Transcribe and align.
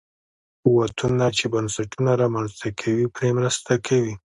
قوتونه 0.63 1.25
چې 1.37 1.45
بنسټونه 1.53 2.11
رامنځته 2.21 2.67
کوي 2.79 3.05
پرې 3.15 3.29
مرسته 3.37 3.71
کوي. 3.87 4.13